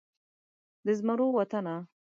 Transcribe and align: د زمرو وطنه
د 0.85 0.87
زمرو 0.99 1.27
وطنه 1.37 1.75